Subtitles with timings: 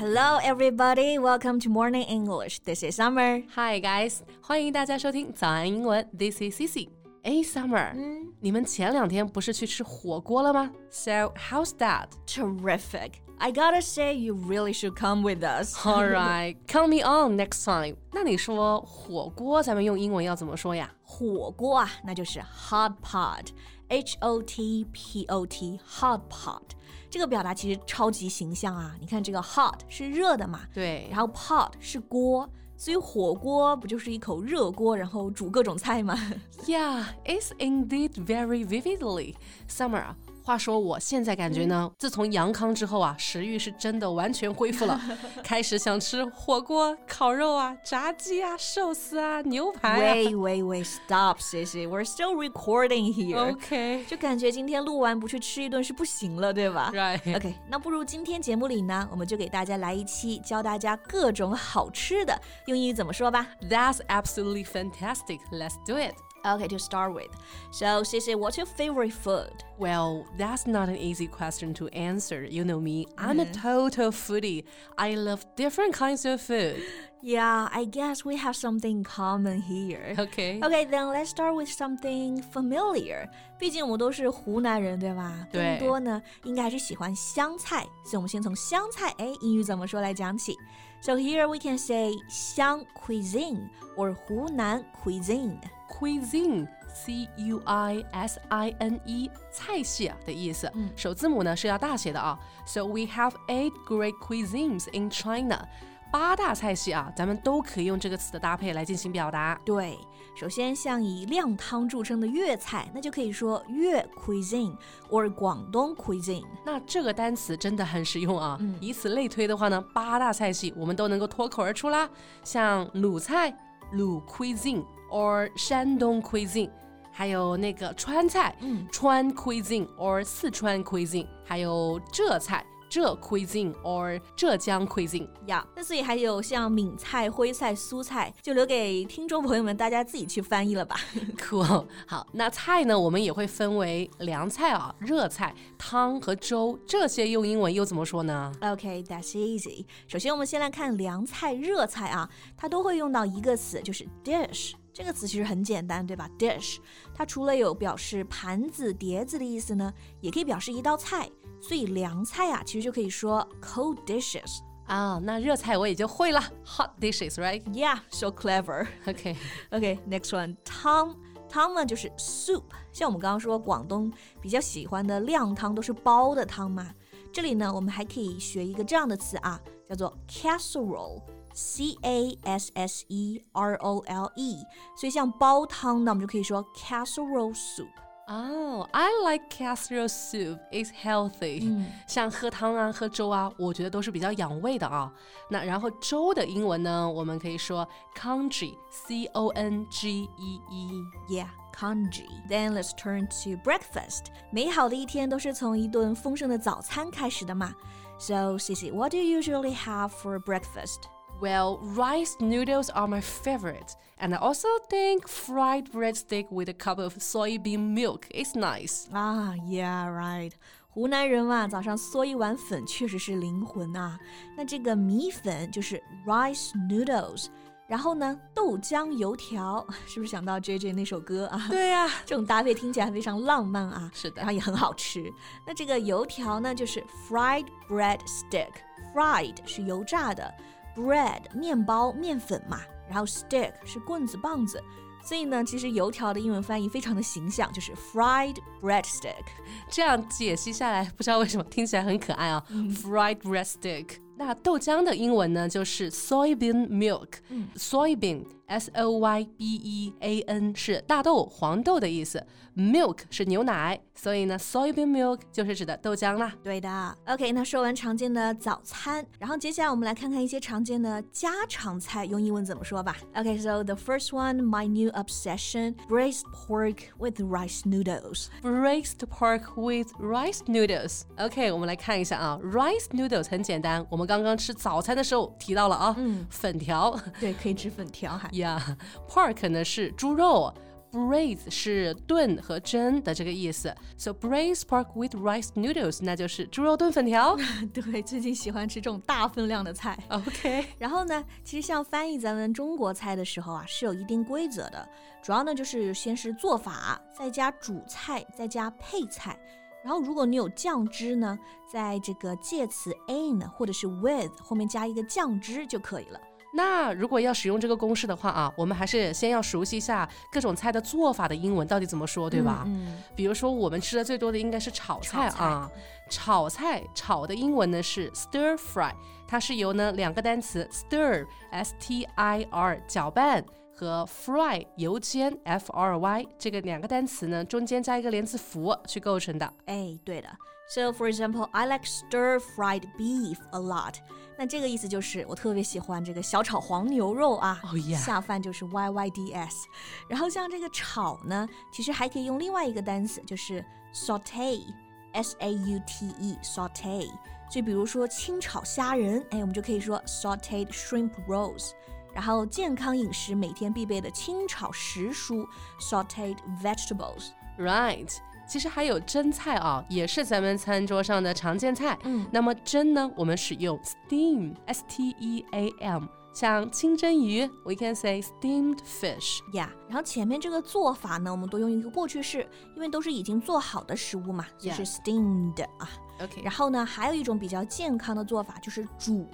[0.00, 1.18] Hello, everybody.
[1.18, 2.60] Welcome to Morning English.
[2.60, 3.42] This is Summer.
[3.54, 6.08] Hi guys，欢迎大家收听早安英文。
[6.16, 6.88] This is Cici。
[7.22, 10.70] 哎，Summer，嗯，你们前两天不是去吃火锅了吗？
[10.90, 12.08] So how's that?
[12.26, 13.14] Terrific.
[13.38, 15.74] I gotta say, you really should come with us.
[15.84, 17.96] All right, count me on next time.
[18.12, 20.90] 那你说火锅，咱们用英文要怎么说呀？
[21.02, 26.62] 火锅啊，那就是 hot pot，H O T P O T，hot pot。
[27.11, 28.95] 这个表达其实超级形象啊！
[29.01, 36.17] 你看这个 hot 是热的嘛，对，然后 pot 是锅，所以火锅不就是一口热锅，然后煮各种菜吗？
[36.65, 39.35] Yeah, it's indeed very vividly.
[39.67, 44.99] Summer 话说，我现在感觉呢，自从阳康之后啊，食欲是真的完全恢复了，
[45.43, 49.99] 开始想吃火锅、烤肉啊、炸鸡啊、寿司啊、牛排。
[50.01, 51.87] Wait, wait, wait, stop, Sissy.
[51.87, 53.51] We're still recording here.
[53.51, 57.35] OK，就感觉今天录完不去吃一顿是不行了，对吧？Right.
[57.35, 65.39] OK，那不如今天节目里呢，我们就给大家来一期教大家各种好吃的，用英语怎么说吧？That's absolutely fantastic.
[65.51, 66.15] Let's do it.
[66.44, 67.30] Okay, to start with.
[67.72, 69.64] So, Sissy, what's your favorite food?
[69.78, 72.44] Well, that's not an easy question to answer.
[72.44, 74.62] You know me, I'm a total foodie.
[74.96, 76.84] I love different kinds of food.
[77.20, 80.14] Yeah, I guess we have something common here.
[80.16, 80.60] Okay.
[80.62, 83.28] Okay, then let's start with something familiar.
[83.58, 85.48] 毕竟我们都是湖南人，对吧？
[85.50, 85.78] 对。
[85.80, 90.56] 更多呢，应该还是喜欢香菜，所以我们先从香菜，哎，英语怎么说来讲起。
[91.00, 98.40] So here we can say 香 cuisine or 湖南 cuisine cuisine c u i s
[98.48, 102.38] i n e 菜系啊的意思，首字母呢是要大写的啊。
[102.66, 105.68] So we have eight great cuisines in China。
[106.11, 109.59] 八大菜系啊，咱们都可以用这个词的搭配来进行表达。
[109.63, 109.97] 对，
[110.35, 114.75] 首先像以靓汤著称的粤菜，那就可以说粤 cuisine
[115.09, 116.43] or 广东 cuisine。
[116.65, 118.59] 那这个单词真的很实用啊！
[118.79, 122.09] 以此类推的话呢，八大菜系我们都能够脱口而出啦。
[122.43, 123.51] 像鲁菜，
[123.93, 124.83] 鲁 cuisine。
[125.11, 126.69] or 山东 cuisine，
[127.11, 132.65] 还有那个川菜，嗯，川 cuisine or 四川 cuisine，还有浙菜。
[132.91, 140.97] 浙 cuisine or 浙江 cuisine 呀，那所以还有像闽菜、徽菜、苏菜，就留给听众朋友们大家自己去翻译了吧。
[141.39, 149.85] Cool，好，那菜呢，我们也会分为凉菜啊、热菜、汤和粥，这些用英文又怎么说呢？OK，that's easy。
[150.09, 154.73] 首先我们先来看凉菜、热菜啊，它都会用到一个词，就是 dish。
[154.93, 156.77] 这个词其实很简单，对吧？dish，
[157.13, 161.29] 它除了有表示盘子、碟子的意思呢，也可以表示一道菜。
[161.61, 165.19] 所以凉菜啊，其实就可以说 cold dishes 啊。
[165.23, 168.87] 那热菜我也就会了，hot dishes，right？Yeah，so clever。
[169.07, 171.15] OK，OK，next one，汤。
[171.47, 172.63] 汤呢就是 soup，
[172.93, 176.93] 像我们刚刚说广东比较喜欢的靓汤都是煲的汤嘛。
[177.31, 181.21] 这里呢，我们还可以学一个这样的词啊，叫做 casserole。
[181.54, 184.58] C A S S E R O L E，
[184.96, 187.88] 所以像煲汤呢，我们就可以说 casserole soup。
[188.28, 190.58] 哦、oh,，I like casserole soup.
[190.72, 191.86] It's healthy、嗯。
[192.08, 195.12] 像喝汤啊、喝粥啊，我觉得都是比较养胃的啊。
[195.48, 197.88] 那然后粥的英文呢，我们可以说
[198.18, 202.26] congee，C O N G E E。Yeah。congee.
[202.48, 204.28] Then let's turn to breakfast.
[204.50, 207.74] 美好的一天都是从一顿丰盛的早餐开始的嘛。
[208.18, 211.02] So, Cici, what do you usually have for breakfast?
[211.40, 216.98] Well, rice noodles are my favorite, and I also think fried breadstick with a cup
[216.98, 219.06] of soybean milk is nice.
[219.12, 220.52] Ah, yeah, right.
[220.88, 224.18] 湖南人嘛，早上嗦一碗粉确实是灵魂啊。
[224.56, 227.48] 那这个米粉就是 rice noodles，
[227.86, 231.66] 然后呢，豆浆油条，是不是想到 J J 那首歌啊？
[231.68, 234.10] 对呀、啊，这种搭配听起来非常浪漫啊。
[234.14, 235.30] 是的，然后也很好吃。
[235.66, 240.50] 那这个油条呢，就是 fried bread stick，fried 是油炸的。
[240.95, 242.79] bread 面包面粉嘛，
[243.09, 244.81] 然后 stick 是棍子棒子，
[245.23, 249.45] 所以呢，其实油条的英文翻译非常的形象，就是 fried bread stick。
[249.89, 254.07] 这样解析下来，不知道为什么听起来很可爱啊、嗯、，fried bread stick。
[254.37, 257.27] 那豆浆的英文呢，就是 soybean milk。
[257.49, 262.44] 嗯、soybean S O Y B E A N 是大豆、黄豆的意思，
[262.76, 266.52] milk 是牛奶，所以呢，soybean milk 就是指的豆浆啦。
[266.64, 267.16] 对的。
[267.26, 273.16] OK，那说完常见的早餐，然后接下来我们来看看一些常见的家常菜，用英文怎么说吧。
[273.36, 278.48] OK，so the first one, my new obsession, braised pork with rice noodles.
[278.62, 281.22] Braised pork with rice noodles.
[281.36, 287.16] OK，我们来看一下啊，rice noodles 很简单，我们刚刚吃早餐的时候提到了啊，嗯，粉条。
[287.38, 288.50] 对，可以吃粉条还。
[288.61, 288.79] Yeah,
[289.27, 290.71] pork 呢是猪肉
[291.11, 297.57] braise 是炖和蒸的这个意思，so braised pork with rice noodles 那就是猪肉炖粉条。
[297.91, 300.15] 对，最近喜欢吃这种大分量的菜。
[300.29, 305.09] OK，然后呢，其实像翻译咱们中国菜的时候啊，是有一定规则的，
[305.41, 309.59] 主要呢就是先是做法，再加主菜，再加配菜。
[310.03, 311.59] 然后，如果你有酱汁呢，
[311.91, 316.39] 在这个介词 in 或者是 with 后面加一个酱汁就可以了。
[316.73, 322.83] 那如果要使用这个公式的话啊，我们还是先要熟悉一下各种菜的做法的英文到底怎么说，对吧？
[322.85, 323.21] 嗯。
[323.35, 325.89] 比如说我们吃的最多的应该是炒菜啊，
[326.29, 329.11] 炒菜炒的英文呢是 stir fry，
[329.47, 333.63] 它是由呢两个单词 stir s t i r 搅拌。
[333.93, 339.73] 和 fry 油煎 f r y 这个两个单词呢，中间加一个连字符去构成的。
[339.85, 340.49] 哎，对的。
[340.90, 344.14] So for example, I like stir-fried beef a lot.
[344.56, 347.80] 那这个意思就是我特别喜欢这个小炒黄牛肉啊。
[347.82, 348.16] Oh yeah.
[348.16, 349.86] 下饭就是 y y d s。
[350.28, 353.84] 然后像这个炒呢，其实还可以用另外一个单词，就是
[354.14, 357.30] saute，s a u t e，saute。
[357.68, 361.90] 就比如说清炒虾仁，哎，我们就可以说 sauteed shrimp rolls。
[362.32, 365.66] 然后健康饮食每天必备的清炒时蔬
[366.00, 368.36] （sautéed vegetables）。Right，
[368.71, 372.17] 其实还有蒸菜啊，也是咱们餐桌上的常见菜。
[372.23, 376.23] 嗯，那么蒸呢，我们使用 steam，s-t-e-a-m。
[376.53, 379.59] 像清蒸鱼，we can say steamed fish。
[379.73, 382.65] 呀，然后前面这个做法呢，我们都用一个过去式，
[382.95, 386.09] 因为都是已经做好的食物嘛，就是 steamed 啊。
[386.41, 389.45] OK，然后呢，还有一种比较健康的做法就是煮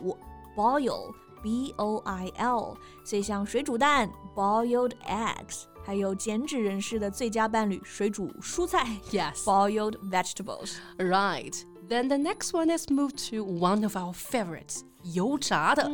[0.56, 1.12] boil。
[1.44, 2.76] B O I L，
[3.06, 11.55] 所以像水煮蛋 （boiled eggs），还有减脂人士的最佳伴侣水煮蔬菜 （yes，boiled vegetables）。Right.
[11.89, 15.89] Then the next one is moved to one of our favorites，油炸的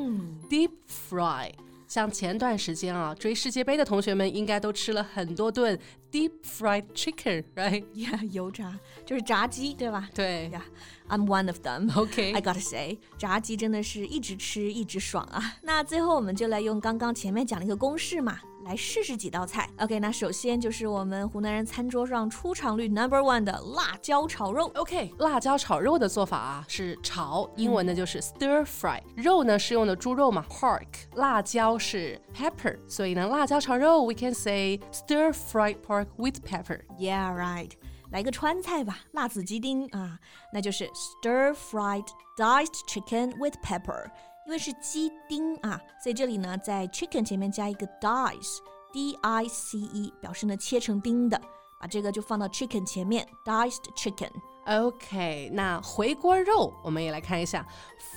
[0.49, 1.53] deep fry。
[1.89, 5.77] 像前段时间啊，追世界杯的同学们应该都吃了很多顿
[6.13, 10.11] deep fried chicken，right？Yeah，油炸就是炸鸡，对吧？
[10.15, 10.63] 对呀。
[11.09, 11.91] I'm one of them.
[11.91, 12.35] Okay.
[12.35, 15.57] I gotta say，炸鸡真的是一直吃一直爽啊。
[15.63, 19.70] 那最后我们就来用刚刚前面讲的一个公式嘛， 来试试几道菜。
[19.80, 24.72] OK，那首先就是我们湖南人餐桌上出场率 number one 的辣椒炒肉。
[24.76, 29.02] OK，辣椒炒肉的做法啊是炒，英文呢就是 stir fry。
[29.16, 30.88] 肉呢是用的猪肉嘛，pork。
[31.16, 36.80] 辣椒是 pepper，所以呢辣椒炒肉 we can say stir fried pork with pepper.
[36.98, 37.72] Yeah, right.
[38.12, 40.20] 来个川菜吧，辣子鸡丁啊，
[40.52, 42.06] 那就是 stir fried
[42.38, 44.06] diced chicken with pepper。
[44.46, 51.40] 因为是鸡丁啊，所以这里呢在 chicken 前面加一个 dice，d i c e，表示呢切成丁的，
[51.80, 54.30] 把这个就放到 chicken 前面，diced chicken。
[54.67, 57.67] OK，那回锅肉我们也来看一下，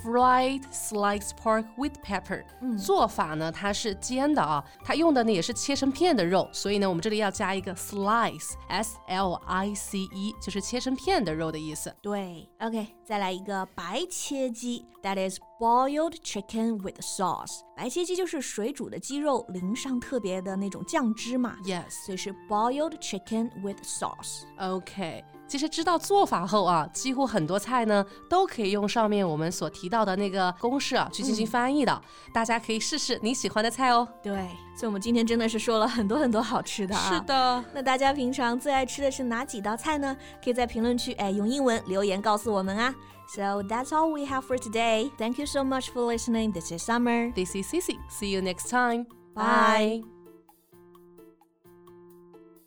[0.04, 2.44] fried sliced pork with pepper。
[2.62, 11.96] 嗯，做法呢，它是煎的啊，它用的呢也是切成片的肉，所以呢，我们这里要加一个 slice，s l i c e，就是切成片的肉的意思。
[12.02, 17.62] 对，OK，再来一个白切鸡，that is boiled chicken with sauce。
[17.78, 21.56] 白切鸡就是水煮的鸡肉淋上特别的那种酱汁嘛。
[21.64, 25.24] Yes，所以是 boiled chicken with sauce。OK。
[25.47, 32.03] 其实知道做法后啊，几乎很多菜呢都可以用上面我们所提到的那个公式啊去进行翻译的。
[32.33, 34.07] 大家可以试试你喜欢的菜哦。
[34.23, 34.35] 对，
[34.77, 37.13] 所以我们今天真的是说了很多很多好吃的啊。
[37.13, 37.65] 是的。
[37.73, 40.17] 那大家平常最爱吃的是哪几道菜呢？
[40.43, 42.95] 可以在评论区哎用英文留言告诉我们啊。
[43.29, 45.11] So that's all we have for today.
[45.19, 46.53] Thank you so much for listening.
[46.53, 47.33] This is Summer.
[47.33, 47.99] This is Cici.
[48.09, 49.07] See you next time.
[49.35, 50.16] Bye.